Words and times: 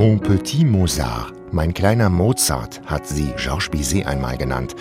Mon 0.00 0.18
petit 0.18 0.64
Mozart, 0.64 1.34
mein 1.52 1.74
kleiner 1.74 2.08
Mozart, 2.08 2.80
hat 2.86 3.06
sie 3.06 3.34
Georges 3.36 3.68
Bizet 3.68 4.06
einmal 4.06 4.38
genannt. 4.38 4.74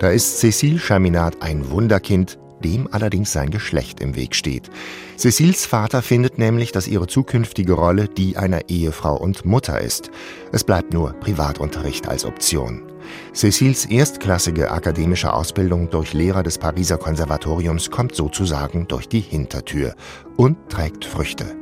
Da 0.00 0.10
ist 0.10 0.38
Cécile 0.38 0.78
Chaminade 0.78 1.40
ein 1.40 1.70
Wunderkind, 1.70 2.38
dem 2.62 2.86
allerdings 2.92 3.32
sein 3.32 3.48
Geschlecht 3.48 4.00
im 4.00 4.16
Weg 4.16 4.34
steht. 4.34 4.68
Cecils 5.16 5.64
Vater 5.64 6.02
findet 6.02 6.36
nämlich, 6.36 6.72
dass 6.72 6.88
ihre 6.88 7.06
zukünftige 7.06 7.72
Rolle 7.72 8.06
die 8.06 8.36
einer 8.36 8.68
Ehefrau 8.68 9.16
und 9.16 9.46
Mutter 9.46 9.80
ist. 9.80 10.10
Es 10.52 10.62
bleibt 10.62 10.92
nur 10.92 11.14
Privatunterricht 11.20 12.06
als 12.06 12.26
Option. 12.26 12.82
Cecils 13.32 13.84
erstklassige 13.86 14.70
akademische 14.70 15.32
Ausbildung 15.32 15.90
durch 15.90 16.12
Lehrer 16.12 16.42
des 16.42 16.58
Pariser 16.58 16.98
Konservatoriums 16.98 17.90
kommt 17.90 18.14
sozusagen 18.14 18.88
durch 18.88 19.08
die 19.08 19.20
Hintertür 19.20 19.94
und 20.36 20.56
trägt 20.68 21.04
Früchte. 21.04 21.56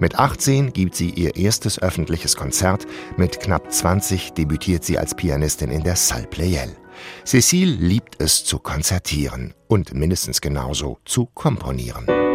Mit 0.00 0.18
18 0.18 0.72
gibt 0.72 0.94
sie 0.94 1.10
ihr 1.10 1.36
erstes 1.36 1.80
öffentliches 1.82 2.36
Konzert, 2.36 2.86
mit 3.16 3.40
knapp 3.40 3.72
20 3.72 4.32
debütiert 4.32 4.84
sie 4.84 4.96
als 4.96 5.14
Pianistin 5.14 5.70
in 5.70 5.82
der 5.82 5.96
Salle 5.96 6.26
Pleyel. 6.28 6.76
Cécile 7.24 7.76
liebt 7.78 8.20
es 8.20 8.44
zu 8.44 8.58
konzertieren 8.58 9.54
und 9.66 9.94
mindestens 9.94 10.40
genauso 10.40 10.98
zu 11.04 11.26
komponieren. 11.26 12.27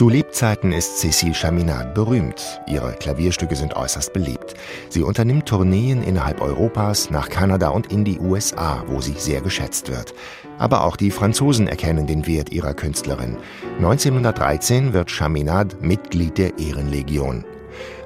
Zu 0.00 0.08
Lebzeiten 0.08 0.72
ist 0.72 1.04
Cécile 1.04 1.34
Chaminade 1.34 1.92
berühmt. 1.92 2.62
Ihre 2.66 2.94
Klavierstücke 2.94 3.54
sind 3.54 3.76
äußerst 3.76 4.14
beliebt. 4.14 4.54
Sie 4.88 5.02
unternimmt 5.02 5.44
Tourneen 5.44 6.02
innerhalb 6.02 6.40
Europas, 6.40 7.10
nach 7.10 7.28
Kanada 7.28 7.68
und 7.68 7.92
in 7.92 8.02
die 8.02 8.18
USA, 8.18 8.82
wo 8.86 9.02
sie 9.02 9.12
sehr 9.18 9.42
geschätzt 9.42 9.90
wird. 9.90 10.14
Aber 10.56 10.84
auch 10.84 10.96
die 10.96 11.10
Franzosen 11.10 11.68
erkennen 11.68 12.06
den 12.06 12.26
Wert 12.26 12.50
ihrer 12.50 12.72
Künstlerin. 12.72 13.36
1913 13.76 14.94
wird 14.94 15.10
Chaminade 15.10 15.76
Mitglied 15.82 16.38
der 16.38 16.58
Ehrenlegion. 16.58 17.44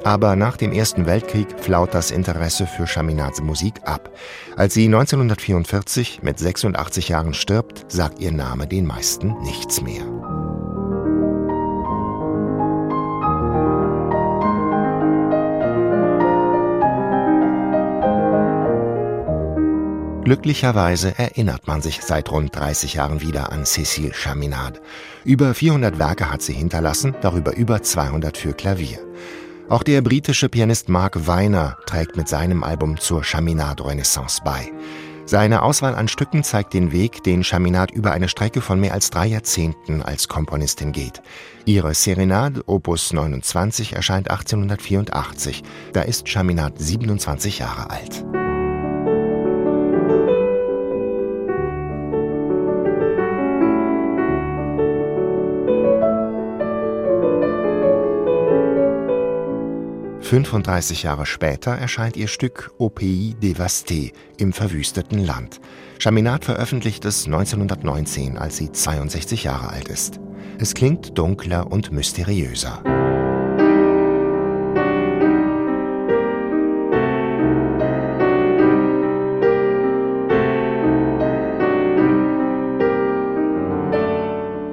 Aber 0.03 0.34
nach 0.34 0.56
dem 0.56 0.72
Ersten 0.72 1.06
Weltkrieg 1.06 1.47
flaut 1.61 1.95
das 1.95 2.11
Interesse 2.11 2.67
für 2.67 2.89
Chaminades 2.89 3.41
Musik 3.41 3.75
ab. 3.84 4.11
Als 4.56 4.75
sie 4.75 4.87
1944 4.87 6.25
mit 6.25 6.41
86 6.41 7.11
Jahren 7.11 7.34
stirbt, 7.34 7.84
sagt 7.87 8.19
ihr 8.19 8.33
Name 8.33 8.67
den 8.67 8.84
meisten 8.84 9.41
nichts 9.45 9.81
mehr. 9.81 10.03
Glücklicherweise 20.25 21.19
erinnert 21.19 21.67
man 21.67 21.83
sich 21.83 22.00
seit 22.00 22.30
rund 22.30 22.56
30 22.56 22.94
Jahren 22.94 23.20
wieder 23.20 23.53
an 23.53 23.64
Cécile 23.64 24.14
Chaminade. 24.14 24.81
Über 25.22 25.53
400 25.53 25.98
Werke 25.98 26.31
hat 26.31 26.41
sie 26.41 26.55
hinterlassen, 26.55 27.14
darüber 27.20 27.55
über 27.55 27.83
200 27.83 28.39
für 28.39 28.55
Klavier. 28.55 29.00
Auch 29.69 29.83
der 29.83 30.00
britische 30.00 30.48
Pianist 30.48 30.89
Mark 30.89 31.27
Weiner 31.27 31.77
trägt 31.84 32.16
mit 32.16 32.28
seinem 32.28 32.64
Album 32.64 32.98
zur 32.98 33.22
Chaminade 33.22 33.84
Renaissance 33.84 34.41
bei. 34.42 34.72
Seine 35.27 35.62
Auswahl 35.62 35.94
an 35.94 36.08
Stücken 36.08 36.42
zeigt 36.42 36.72
den 36.72 36.92
Weg, 36.92 37.22
den 37.22 37.44
Chaminade 37.44 37.94
über 37.94 38.12
eine 38.12 38.28
Strecke 38.28 38.62
von 38.62 38.81
mehr 38.81 38.94
als 38.94 39.11
drei 39.11 39.27
Jahrzehnten 39.27 40.03
als 40.03 40.28
Komponistin 40.28 40.92
geht. 40.92 41.20
Ihre 41.66 41.92
Serenade 41.94 42.62
Opus 42.66 43.12
29 43.12 43.94
erscheint 43.94 44.31
1884. 44.31 45.62
Da 45.92 46.00
ist 46.00 46.28
Chaminade 46.31 46.83
27 46.83 47.59
Jahre 47.59 47.91
alt. 47.91 48.25
35 60.25 61.03
Jahre 61.03 61.27
später 61.27 61.73
erscheint 61.73 62.17
ihr 62.17 62.29
Stück 62.29 62.73
Au 62.79 62.89
Pays 62.89 63.35
dévasté 63.43 64.12
im 64.39 64.55
verwüsteten 64.55 65.23
Land. 65.23 65.61
Chaminade 65.99 66.47
veröffentlicht 66.47 67.05
es 67.05 67.27
1919, 67.27 68.39
als 68.39 68.57
sie 68.57 68.73
62 68.73 69.45
Jahre 69.45 69.69
alt 69.69 69.89
ist. 69.89 70.21
Es 70.59 70.73
klingt 70.73 71.19
dunkler 71.19 71.71
und 71.71 71.93
mysteriöser. 71.93 72.83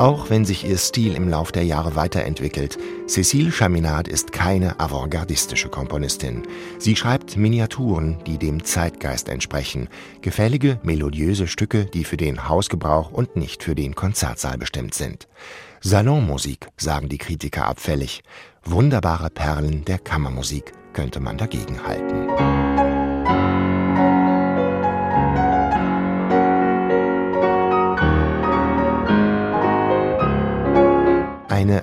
Auch 0.02 0.32
wenn 0.32 0.46
sich 0.46 0.68
ihr 0.68 0.80
Stil 0.80 1.14
im 1.14 1.30
Lauf 1.30 1.52
der 1.52 1.64
Jahre 1.64 1.96
weiterentwickelt, 1.96 2.80
Cécile 3.06 3.52
Chaminade 3.52 4.10
ist 4.10 4.32
keine 4.32 4.80
avantgardistische 4.80 5.70
Komponistin. 5.70 6.42
Sie 6.80 6.96
schreibt 6.96 7.38
Miniaturen, 7.38 8.18
die 8.26 8.40
dem 8.40 8.64
Zeitgeist 8.64 9.30
entsprechen, 9.30 9.90
gefällige, 10.24 10.80
melodiöse 10.82 11.46
Stücke, 11.46 11.86
die 11.86 12.04
für 12.04 12.18
den 12.18 12.50
Hausgebrauch 12.50 13.12
und 13.12 13.36
nicht 13.36 13.62
für 13.62 13.76
den 13.76 13.94
Konzertsaal 13.94 14.58
bestimmt 14.58 14.96
sind. 14.96 15.28
Salonmusik, 15.82 16.70
sagen 16.78 17.08
die 17.08 17.20
Kritiker 17.20 17.68
abfällig. 17.68 18.24
Wunderbare 18.64 19.30
Perlen 19.30 19.86
der 19.86 20.00
Kammermusik 20.00 20.72
könnte 20.94 21.20
man 21.20 21.38
dagegen 21.38 21.86
halten. 21.86 22.71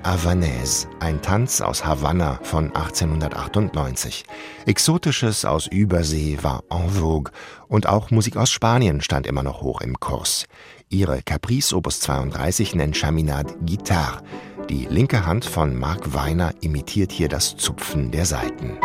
Havanaise, 0.04 0.88
ein 1.00 1.22
Tanz 1.22 1.60
aus 1.60 1.84
Havanna 1.84 2.38
von 2.42 2.66
1898. 2.75 4.25
Exotisches 4.66 5.44
aus 5.44 5.66
Übersee 5.66 6.38
war 6.42 6.64
en 6.70 6.91
vogue 6.91 7.32
und 7.69 7.86
auch 7.86 8.10
Musik 8.10 8.37
aus 8.37 8.50
Spanien 8.50 9.00
stand 9.00 9.26
immer 9.26 9.42
noch 9.42 9.60
hoch 9.60 9.81
im 9.81 10.00
Kurs. 10.00 10.47
Ihre 10.88 11.22
Caprice 11.22 11.72
Opus 11.72 12.00
32 12.00 12.75
nennt 12.75 12.97
Chaminade 12.97 13.54
Guitare. 13.66 14.22
Die 14.70 14.87
linke 14.87 15.26
Hand 15.26 15.44
von 15.44 15.75
Mark 15.78 16.14
Weiner 16.14 16.53
imitiert 16.60 17.12
hier 17.12 17.28
das 17.28 17.56
Zupfen 17.56 18.10
der 18.10 18.25
Saiten. 18.25 18.78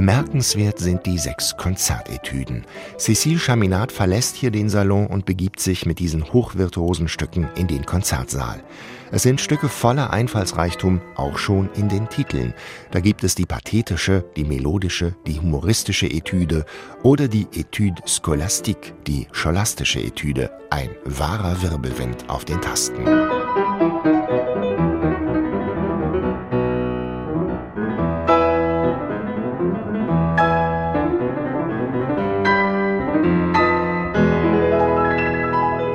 Bemerkenswert 0.00 0.78
sind 0.78 1.04
die 1.04 1.18
sechs 1.18 1.58
Konzertetüden. 1.58 2.64
Cécile 2.96 3.38
Chaminade 3.38 3.92
verlässt 3.92 4.34
hier 4.34 4.50
den 4.50 4.70
Salon 4.70 5.06
und 5.06 5.26
begibt 5.26 5.60
sich 5.60 5.84
mit 5.84 5.98
diesen 5.98 6.32
hochvirtuosen 6.32 7.06
Stücken 7.06 7.46
in 7.54 7.66
den 7.66 7.84
Konzertsaal. 7.84 8.62
Es 9.10 9.24
sind 9.24 9.42
Stücke 9.42 9.68
voller 9.68 10.10
Einfallsreichtum, 10.10 11.02
auch 11.16 11.36
schon 11.36 11.68
in 11.74 11.90
den 11.90 12.08
Titeln. 12.08 12.54
Da 12.92 13.00
gibt 13.00 13.24
es 13.24 13.34
die 13.34 13.44
pathetische, 13.44 14.24
die 14.36 14.44
melodische, 14.44 15.16
die 15.26 15.38
humoristische 15.38 16.06
Etüde 16.06 16.64
oder 17.02 17.28
die 17.28 17.46
Etüde 17.54 18.00
scholastique, 18.06 18.94
die 19.06 19.26
scholastische 19.32 20.00
Etüde, 20.00 20.50
ein 20.70 20.88
wahrer 21.04 21.60
Wirbelwind 21.60 22.24
auf 22.30 22.46
den 22.46 22.62
Tasten. 22.62 23.04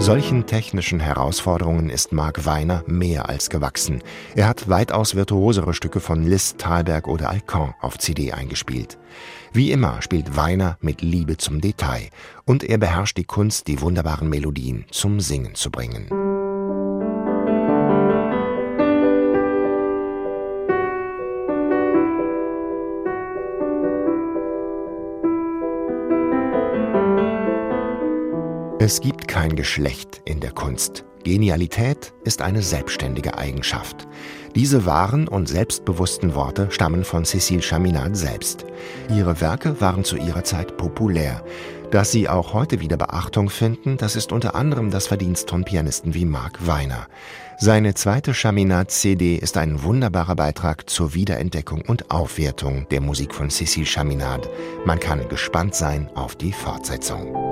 Solchen 0.06 0.46
technischen 0.46 1.00
Herausforderungen 1.00 1.90
ist 1.90 2.14
Mark 2.14 2.46
Weiner 2.46 2.84
mehr 2.86 3.28
als 3.28 3.50
gewachsen. 3.50 4.04
Er 4.36 4.48
hat 4.48 4.70
weitaus 4.70 5.16
virtuosere 5.16 5.74
Stücke 5.74 6.00
von 6.00 6.22
Liszt, 6.22 6.60
Thalberg 6.60 7.08
oder 7.08 7.32
Alcan 7.32 7.74
auf 7.82 7.98
CD 7.98 8.32
eingespielt. 8.32 9.00
Wie 9.52 9.72
immer 9.72 10.04
spielt 10.04 10.38
Weiner 10.38 10.78
mit 10.80 11.02
Liebe 11.02 11.38
zum 11.38 11.60
Detail 11.60 12.10
und 12.46 12.64
er 12.64 12.78
beherrscht 12.78 13.18
die 13.18 13.24
Kunst, 13.24 13.68
die 13.68 13.82
wunderbaren 13.82 14.30
Melodien 14.30 14.86
zum 14.92 15.20
Singen 15.20 15.56
zu 15.56 15.72
bringen. 15.72 16.35
Es 28.86 29.02
gibt 29.02 29.28
kein 29.28 29.56
Geschlecht 29.56 30.22
in 30.26 30.42
der 30.42 30.52
Kunst. 30.52 31.06
Genialität 31.24 32.14
ist 32.24 32.44
eine 32.44 32.62
selbstständige 32.62 33.36
Eigenschaft. 33.36 34.08
Diese 34.54 34.86
wahren 34.86 35.28
und 35.28 35.50
selbstbewussten 35.50 36.36
Worte 36.36 36.68
stammen 36.70 37.04
von 37.04 37.24
Cécile 37.26 37.64
Chaminade 37.64 38.14
selbst. 38.14 38.64
Ihre 39.10 39.42
Werke 39.42 39.82
waren 39.82 40.04
zu 40.04 40.18
ihrer 40.18 40.44
Zeit 40.44 40.78
populär. 40.78 41.44
Dass 41.90 42.12
sie 42.12 42.30
auch 42.30 42.54
heute 42.54 42.80
wieder 42.80 42.96
Beachtung 42.96 43.50
finden, 43.50 43.98
das 43.98 44.16
ist 44.16 44.32
unter 44.32 44.54
anderem 44.54 44.92
das 44.92 45.08
Verdienst 45.08 45.50
von 45.50 45.64
Pianisten 45.64 46.14
wie 46.14 46.26
Mark 46.26 46.68
Weiner. 46.68 47.08
Seine 47.58 47.96
zweite 47.96 48.36
Chaminade-CD 48.36 49.38
ist 49.38 49.58
ein 49.58 49.82
wunderbarer 49.82 50.36
Beitrag 50.36 50.88
zur 50.92 51.16
Wiederentdeckung 51.16 51.82
und 51.82 52.12
Aufwertung 52.12 52.88
der 52.92 53.02
Musik 53.02 53.34
von 53.34 53.50
Cécile 53.50 53.88
Chaminade. 53.88 54.48
Man 54.86 55.00
kann 55.00 55.28
gespannt 55.28 55.74
sein 55.74 56.08
auf 56.14 56.36
die 56.36 56.54
Fortsetzung. 56.54 57.45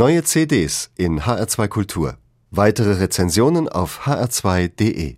Neue 0.00 0.22
CDs 0.24 0.90
in 0.96 1.20
HR2 1.20 1.68
Kultur. 1.68 2.16
Weitere 2.50 2.94
Rezensionen 2.94 3.68
auf 3.68 4.06
hr2.de 4.06 5.16